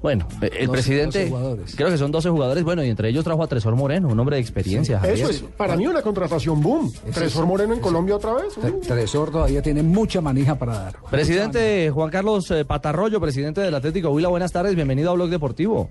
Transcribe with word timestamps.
Bueno, 0.00 0.28
eh, 0.42 0.50
el 0.60 0.66
12 0.68 0.70
presidente, 0.72 1.28
jugadores. 1.28 1.74
creo 1.74 1.88
que 1.90 1.98
son 1.98 2.12
12 2.12 2.30
jugadores, 2.30 2.62
bueno, 2.62 2.84
y 2.84 2.88
entre 2.88 3.08
ellos 3.08 3.24
trajo 3.24 3.42
a 3.42 3.46
Tresor 3.48 3.74
Moreno, 3.74 4.08
un 4.08 4.20
hombre 4.20 4.36
de 4.36 4.42
experiencia. 4.42 5.00
Eso 5.04 5.28
es 5.28 5.40
para 5.56 5.76
mí 5.76 5.86
una 5.88 6.02
contratación 6.02 6.60
boom. 6.62 6.92
Tresor 7.12 7.46
Moreno 7.46 7.74
en 7.74 7.80
Colombia 7.80 8.14
otra 8.16 8.34
vez. 8.34 8.56
Tre- 8.56 8.80
Tresor 8.80 9.30
todavía 9.32 9.60
tiene 9.60 9.82
mucha 9.82 10.20
manija 10.20 10.54
para 10.56 10.78
dar. 10.78 10.96
Presidente 11.10 11.90
Juan 11.90 12.10
Carlos 12.10 12.48
eh, 12.52 12.64
Patarroyo, 12.64 13.20
presidente 13.20 13.60
del 13.60 13.74
Atlético 13.74 14.10
Huila, 14.10 14.28
buenas 14.28 14.52
tardes, 14.52 14.74
bienvenido 14.76 15.10
a 15.10 15.14
Blog 15.14 15.30
Deportivo. 15.30 15.90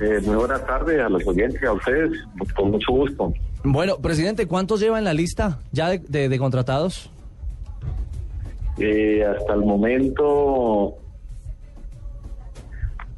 Eh, 0.00 0.20
muy 0.24 0.36
buenas 0.36 0.64
tardes 0.66 1.00
a 1.00 1.08
los 1.08 1.26
oyentes, 1.26 1.62
a 1.64 1.72
ustedes, 1.72 2.10
con 2.54 2.70
mucho 2.70 2.92
gusto. 2.92 3.32
Bueno, 3.64 3.96
presidente, 3.98 4.46
¿cuántos 4.46 4.78
lleva 4.78 4.98
en 4.98 5.04
la 5.04 5.12
lista 5.14 5.58
ya 5.72 5.88
de, 5.88 5.98
de- 5.98 6.28
de 6.28 6.38
contratados? 6.38 7.10
Eh, 8.78 9.24
hasta 9.24 9.54
el 9.54 9.60
momento, 9.64 10.94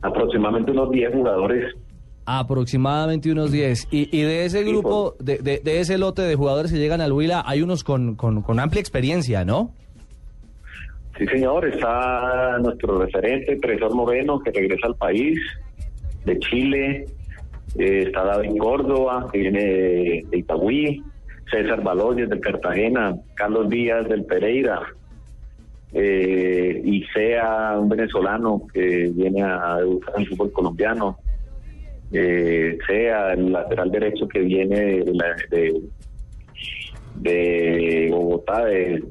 aproximadamente 0.03 0.71
unos 0.73 0.91
10 0.91 1.13
jugadores. 1.13 1.75
Aproximadamente 2.27 3.33
unos 3.33 3.51
10. 3.51 3.89
Y, 3.91 4.17
y 4.17 4.23
de 4.23 4.45
ese 4.45 4.63
grupo, 4.63 5.15
de, 5.19 5.39
de- 5.39 5.61
de 5.61 5.81
ese 5.81 5.97
lote 5.99 6.23
de 6.23 6.35
jugadores 6.35 6.71
que 6.73 6.79
llegan 6.79 7.01
al 7.01 7.13
Huila, 7.13 7.43
hay 7.47 7.63
unos 7.63 7.85
con, 7.85 8.15
con- 8.17 8.43
con 8.43 8.61
amplia 8.61 8.81
experiencia, 8.81 9.45
¿no? 9.45 9.73
Sí, 11.17 11.27
señor, 11.27 11.67
está 11.67 12.59
nuestro 12.61 12.99
referente, 12.99 13.57
Tresor 13.57 13.95
Moreno, 13.95 14.39
que 14.41 14.53
regresa 14.53 14.87
al 14.87 14.95
país 14.97 15.39
de 16.25 16.39
Chile. 16.39 17.07
Eh, 17.79 18.05
está 18.07 18.25
David 18.25 18.57
Córdoba, 18.59 19.27
que 19.33 19.39
viene 19.39 19.65
de, 19.65 20.27
de 20.31 20.39
Itagüí. 20.39 21.03
César 21.51 21.83
Baloyes, 21.83 22.29
del 22.29 22.41
Cartagena. 22.41 23.17
Carlos 23.35 23.69
Díaz, 23.71 24.07
del 24.09 24.25
Pereira. 24.27 24.81
Eh, 25.93 26.83
y 26.85 27.03
Sea, 27.15 27.77
un 27.79 27.89
venezolano 27.89 28.67
que 28.73 29.11
viene 29.15 29.43
a 29.43 29.77
debutar 29.79 30.15
en 30.19 30.27
fútbol 30.27 30.53
colombiano. 30.53 31.19
Eh, 32.13 32.79
Sea, 32.87 33.33
el 33.33 33.53
lateral 33.53 33.91
derecho 33.91 34.29
que 34.29 34.41
viene 34.41 34.77
de, 35.05 35.15
la- 35.15 35.37
de, 37.17 38.09
Bogotá, 38.11 38.65
de, 38.67 39.03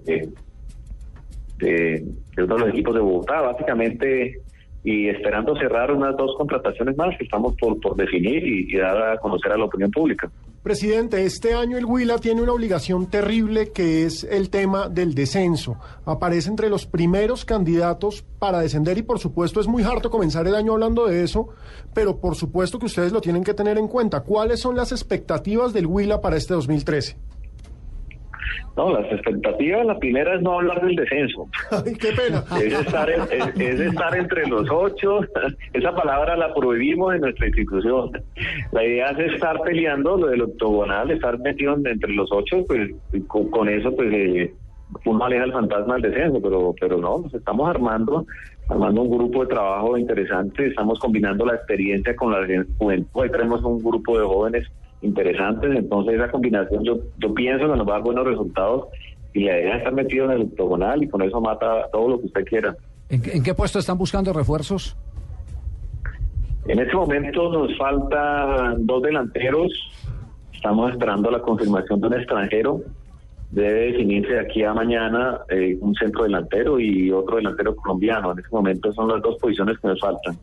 de 1.59 2.03
uno 2.37 2.55
de 2.55 2.59
los 2.59 2.69
equipos 2.69 2.93
de 2.95 3.01
Bogotá, 3.01 3.41
básicamente, 3.41 4.41
y 4.87 5.09
esperando 5.09 5.53
cerrar 5.57 5.91
unas 5.91 6.15
dos 6.15 6.33
contrataciones 6.37 6.95
más 6.95 7.17
que 7.17 7.25
estamos 7.25 7.53
por, 7.59 7.77
por 7.81 7.97
definir 7.97 8.41
y, 8.47 8.73
y 8.73 8.77
dar 8.77 9.11
a 9.11 9.17
conocer 9.17 9.51
a 9.51 9.57
la 9.57 9.65
opinión 9.65 9.91
pública. 9.91 10.31
Presidente, 10.63 11.25
este 11.25 11.53
año 11.53 11.77
el 11.77 11.83
Huila 11.83 12.19
tiene 12.19 12.41
una 12.41 12.53
obligación 12.53 13.09
terrible 13.09 13.73
que 13.73 14.05
es 14.05 14.23
el 14.23 14.49
tema 14.49 14.87
del 14.87 15.13
descenso. 15.13 15.75
Aparece 16.05 16.49
entre 16.49 16.69
los 16.69 16.85
primeros 16.85 17.43
candidatos 17.43 18.23
para 18.39 18.61
descender 18.61 18.97
y 18.97 19.01
por 19.01 19.19
supuesto 19.19 19.59
es 19.59 19.67
muy 19.67 19.83
harto 19.83 20.09
comenzar 20.09 20.47
el 20.47 20.55
año 20.55 20.71
hablando 20.71 21.05
de 21.05 21.21
eso, 21.21 21.49
pero 21.93 22.21
por 22.21 22.35
supuesto 22.35 22.79
que 22.79 22.85
ustedes 22.85 23.11
lo 23.11 23.19
tienen 23.19 23.43
que 23.43 23.53
tener 23.53 23.77
en 23.77 23.89
cuenta. 23.89 24.21
¿Cuáles 24.21 24.61
son 24.61 24.77
las 24.77 24.93
expectativas 24.93 25.73
del 25.73 25.85
Huila 25.85 26.21
para 26.21 26.37
este 26.37 26.53
2013? 26.53 27.17
No, 28.75 28.91
las 28.93 29.11
expectativas, 29.11 29.85
la 29.85 29.97
primera 29.97 30.35
es 30.35 30.41
no 30.41 30.53
hablar 30.59 30.81
del 30.85 30.95
descenso, 30.95 31.47
Ay, 31.71 31.93
qué 31.95 32.09
pena. 32.13 32.43
es 32.63 32.73
estar, 32.79 33.09
en- 33.09 33.21
es, 33.31 33.59
es 33.59 33.79
estar 33.79 34.15
entre 34.17 34.47
los 34.47 34.67
ocho, 34.71 35.21
esa 35.73 35.95
palabra 35.95 36.37
la 36.37 36.53
prohibimos 36.53 37.15
en 37.15 37.21
nuestra 37.21 37.47
institución. 37.47 38.11
La 38.71 38.83
idea 38.85 39.09
es 39.09 39.33
estar 39.33 39.59
peleando 39.61 40.17
lo 40.17 40.27
del 40.27 40.41
octogonal, 40.43 41.09
estar 41.11 41.39
metido 41.39 41.73
en- 41.75 41.87
entre 41.87 42.13
los 42.13 42.29
ocho, 42.31 42.63
pues 42.67 42.91
con, 43.27 43.49
con 43.49 43.67
eso 43.69 43.95
pues 43.95 44.09
eh, 44.13 44.53
uno 45.05 45.25
aleja 45.25 45.43
el 45.45 45.51
fantasma 45.53 45.95
del 45.95 46.11
descenso, 46.11 46.39
pero, 46.41 46.73
pero 46.79 46.97
no, 46.97 47.19
nos 47.19 47.33
estamos 47.33 47.67
armando, 47.69 48.25
armando 48.69 49.01
un 49.01 49.17
grupo 49.17 49.41
de 49.41 49.47
trabajo 49.53 49.97
interesante, 49.97 50.67
estamos 50.67 50.99
combinando 50.99 51.45
la 51.45 51.55
experiencia 51.55 52.15
con 52.15 52.31
la 52.31 52.47
juventud, 52.77 53.21
ahí 53.23 53.29
tenemos 53.31 53.61
un 53.63 53.83
grupo 53.83 54.17
de 54.19 54.25
jóvenes 54.25 54.67
interesantes, 55.01 55.75
entonces 55.75 56.15
esa 56.15 56.29
combinación 56.31 56.83
yo, 56.83 56.97
yo 57.19 57.33
pienso 57.33 57.69
que 57.71 57.77
nos 57.77 57.87
va 57.87 57.91
a 57.93 57.95
dar 57.97 58.03
buenos 58.03 58.25
resultados 58.25 58.85
y 59.33 59.43
la 59.43 59.59
idea 59.59 59.71
es 59.73 59.77
estar 59.79 59.93
metido 59.93 60.25
en 60.25 60.31
el 60.31 60.41
octogonal 60.43 61.03
y 61.03 61.07
con 61.07 61.21
eso 61.21 61.39
mata 61.39 61.87
todo 61.91 62.09
lo 62.09 62.19
que 62.19 62.25
usted 62.27 62.45
quiera. 62.45 62.75
¿En, 63.09 63.21
qué- 63.21 63.31
en 63.37 63.43
qué 63.43 63.53
puesto 63.53 63.77
están 63.79 63.97
buscando 63.97 64.33
refuerzos? 64.33 64.95
En 66.67 66.79
este 66.79 66.95
momento 66.95 67.51
nos 67.51 67.77
faltan 67.77 68.85
dos 68.85 69.01
delanteros. 69.03 69.71
Estamos 70.53 70.91
esperando 70.91 71.31
la 71.31 71.39
confirmación 71.39 72.01
de 72.01 72.07
un 72.07 72.13
extranjero. 72.15 72.81
Debe 73.51 73.91
definirse 73.93 74.33
de 74.33 74.39
aquí 74.41 74.63
a 74.63 74.73
mañana 74.73 75.39
eh, 75.49 75.77
un 75.79 75.95
centro 75.95 76.23
delantero 76.23 76.79
y 76.79 77.09
otro 77.11 77.37
delantero 77.37 77.73
colombiano. 77.75 78.33
En 78.33 78.39
este 78.39 78.53
momento 78.53 78.91
son 78.91 79.07
las 79.07 79.21
dos 79.21 79.37
posiciones 79.37 79.77
que 79.79 79.87
nos 79.87 79.99
faltan. 80.01 80.37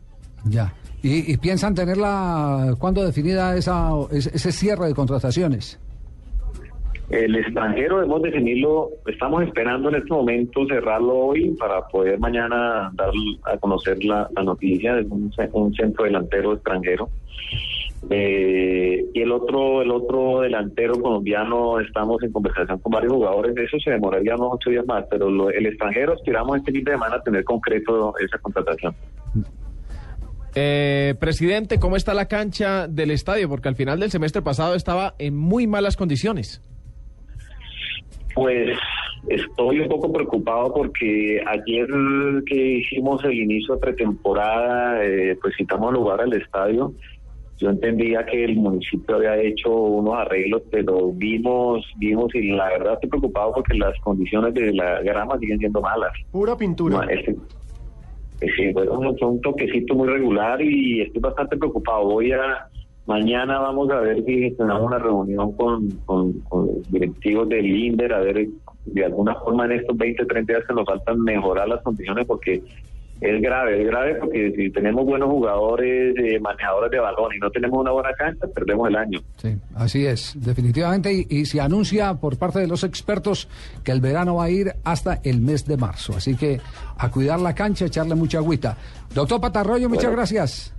Ya. 0.45 0.73
¿Y, 1.03 1.31
y 1.31 1.37
piensan 1.37 1.75
tenerla 1.75 2.73
cuándo 2.79 3.03
definida 3.05 3.55
esa, 3.55 3.89
ese, 4.11 4.51
cierre 4.51 4.87
de 4.87 4.93
contrataciones? 4.95 5.79
El 7.09 7.35
extranjero 7.35 7.97
debemos 7.97 8.23
definirlo, 8.23 8.89
estamos 9.05 9.43
esperando 9.43 9.89
en 9.89 9.95
este 9.95 10.09
momento 10.11 10.65
cerrarlo 10.67 11.13
hoy 11.15 11.51
para 11.59 11.85
poder 11.87 12.17
mañana 12.19 12.89
dar 12.95 13.11
a 13.43 13.57
conocer 13.57 14.03
la, 14.03 14.27
noticia 14.43 14.95
de 14.95 15.03
un, 15.03 15.31
un 15.53 15.73
centro 15.75 16.05
delantero 16.05 16.53
extranjero. 16.53 17.09
Eh, 18.09 19.05
y 19.13 19.21
el 19.21 19.31
otro, 19.31 19.81
el 19.83 19.91
otro 19.91 20.41
delantero 20.41 20.93
colombiano, 20.99 21.79
estamos 21.79 22.21
en 22.23 22.31
conversación 22.31 22.79
con 22.79 22.91
varios 22.91 23.13
jugadores, 23.13 23.55
eso 23.57 23.77
se 23.83 23.91
demoraría 23.91 24.35
unos 24.35 24.53
ocho 24.53 24.69
días 24.71 24.85
más, 24.87 25.05
pero 25.09 25.29
lo- 25.29 25.49
el 25.49 25.65
extranjero 25.67 26.13
aspiramos 26.13 26.57
este 26.57 26.71
fin 26.71 26.83
de 26.83 26.91
semana 26.91 27.19
tener 27.21 27.43
concreto 27.43 28.13
esa 28.17 28.37
contratación. 28.39 28.95
Eh, 30.55 31.15
presidente, 31.19 31.79
¿cómo 31.79 31.97
está 31.97 32.13
la 32.13 32.27
cancha 32.27 32.87
del 32.87 33.11
estadio? 33.11 33.49
Porque 33.49 33.67
al 33.67 33.75
final 33.75 33.99
del 33.99 34.09
semestre 34.09 34.41
pasado 34.41 34.75
estaba 34.75 35.13
en 35.19 35.35
muy 35.35 35.67
malas 35.67 35.97
condiciones. 35.97 36.61
Pues 38.33 38.77
estoy 39.27 39.79
un 39.81 39.89
poco 39.89 40.11
preocupado 40.13 40.73
porque 40.73 41.41
ayer 41.45 41.87
que 42.45 42.77
hicimos 42.77 43.23
el 43.25 43.33
inicio 43.33 43.75
de 43.75 43.81
pretemporada, 43.81 45.03
eh, 45.03 45.37
pues 45.41 45.55
citamos 45.57 45.93
lugar 45.93 46.21
al 46.21 46.33
estadio. 46.33 46.93
Yo 47.57 47.69
entendía 47.69 48.25
que 48.25 48.43
el 48.43 48.55
municipio 48.55 49.15
había 49.15 49.37
hecho 49.37 49.69
unos 49.73 50.15
arreglos, 50.15 50.61
pero 50.69 51.11
vimos, 51.13 51.85
vimos 51.97 52.33
y 52.35 52.51
la 52.51 52.65
verdad 52.69 52.93
estoy 52.95 53.09
preocupado 53.09 53.53
porque 53.53 53.77
las 53.77 53.97
condiciones 54.01 54.53
de 54.53 54.73
la 54.73 55.01
grama 55.01 55.37
siguen 55.39 55.59
siendo 55.59 55.79
malas. 55.81 56.11
Pura 56.31 56.57
pintura. 56.57 56.97
No, 56.97 57.09
este- 57.09 57.35
sí, 58.39 58.71
bueno, 58.73 59.15
fue 59.17 59.27
un 59.27 59.41
toquecito 59.41 59.95
muy 59.95 60.07
regular 60.07 60.61
y 60.61 61.01
estoy 61.01 61.21
bastante 61.21 61.57
preocupado. 61.57 62.05
Voy 62.05 62.31
a, 62.31 62.67
mañana 63.05 63.59
vamos 63.59 63.89
a 63.91 63.99
ver 63.99 64.23
si 64.23 64.39
gestionamos 64.39 64.83
una 64.83 64.99
reunión 64.99 65.51
con, 65.53 65.89
con, 66.05 66.33
con 66.41 66.69
directivos 66.89 67.47
del 67.49 67.65
INDER, 67.65 68.13
a 68.13 68.19
ver 68.19 68.47
de 68.85 69.05
alguna 69.05 69.35
forma 69.35 69.65
en 69.65 69.73
estos 69.73 69.97
20, 69.97 70.25
30 70.25 70.53
días 70.53 70.67
que 70.67 70.73
nos 70.73 70.85
faltan 70.85 71.21
mejorar 71.21 71.67
las 71.67 71.81
condiciones 71.81 72.25
porque 72.25 72.61
es 73.21 73.41
grave, 73.41 73.81
es 73.81 73.87
grave 73.87 74.15
porque 74.15 74.53
si 74.55 74.69
tenemos 74.71 75.05
buenos 75.05 75.29
jugadores, 75.29 76.15
eh, 76.17 76.39
manejadores 76.39 76.91
de 76.91 76.99
balón 76.99 77.33
y 77.35 77.39
no 77.39 77.49
tenemos 77.49 77.79
una 77.79 77.91
buena 77.91 78.13
cancha, 78.13 78.45
perdemos 78.53 78.89
el 78.89 78.95
año. 78.97 79.19
Sí, 79.37 79.55
así 79.75 80.05
es, 80.05 80.33
definitivamente. 80.35 81.11
Y, 81.13 81.25
y 81.29 81.45
se 81.45 81.61
anuncia 81.61 82.13
por 82.15 82.37
parte 82.37 82.59
de 82.59 82.67
los 82.67 82.83
expertos 82.83 83.47
que 83.83 83.91
el 83.91 84.01
verano 84.01 84.35
va 84.35 84.45
a 84.45 84.49
ir 84.49 84.73
hasta 84.83 85.19
el 85.23 85.39
mes 85.41 85.65
de 85.65 85.77
marzo. 85.77 86.13
Así 86.17 86.35
que 86.35 86.59
a 86.97 87.09
cuidar 87.09 87.39
la 87.39 87.55
cancha, 87.55 87.85
echarle 87.85 88.15
mucha 88.15 88.37
agüita. 88.39 88.77
Doctor 89.13 89.39
Patarroyo, 89.41 89.87
muchas 89.89 90.05
Bueno. 90.05 90.17
gracias. 90.17 90.73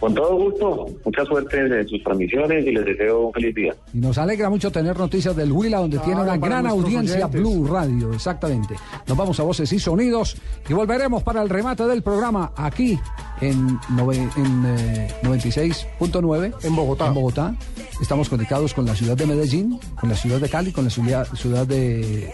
Con 0.00 0.14
todo 0.14 0.34
gusto, 0.34 0.86
mucha 1.04 1.24
suerte 1.26 1.58
en 1.58 1.86
sus 1.86 2.02
transmisiones 2.02 2.66
y 2.66 2.72
les 2.72 2.84
deseo 2.86 3.26
un 3.26 3.32
feliz 3.34 3.54
día. 3.54 3.74
Y 3.92 3.98
nos 3.98 4.16
alegra 4.16 4.48
mucho 4.48 4.72
tener 4.72 4.98
noticias 4.98 5.36
del 5.36 5.52
Huila, 5.52 5.78
donde 5.78 5.98
tiene 5.98 6.22
una 6.22 6.38
gran 6.38 6.66
audiencia 6.66 7.26
oyentes. 7.26 7.40
Blue 7.40 7.66
Radio, 7.66 8.10
exactamente. 8.14 8.76
Nos 9.06 9.16
vamos 9.16 9.38
a 9.38 9.42
voces 9.42 9.70
y 9.72 9.78
sonidos 9.78 10.36
y 10.66 10.72
volveremos 10.72 11.22
para 11.22 11.42
el 11.42 11.50
remate 11.50 11.86
del 11.86 12.02
programa 12.02 12.52
aquí 12.56 12.98
en, 13.42 13.78
en 13.98 14.64
eh, 14.66 15.08
96.9 15.22 16.54
En 16.62 16.76
Bogotá. 16.76 17.06
En 17.08 17.14
Bogotá. 17.14 17.54
Estamos 18.00 18.30
conectados 18.30 18.72
con 18.72 18.86
la 18.86 18.94
ciudad 18.94 19.16
de 19.16 19.26
Medellín, 19.26 19.78
con 20.00 20.08
la 20.08 20.16
ciudad 20.16 20.40
de 20.40 20.48
Cali, 20.48 20.72
con 20.72 20.84
la 20.84 20.90
ciudad, 20.90 21.26
ciudad 21.34 21.66
de 21.66 22.24
eh, 22.24 22.32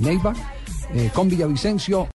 Neiva, 0.00 0.34
eh, 0.92 1.10
con 1.14 1.28
Villavicencio. 1.28 2.08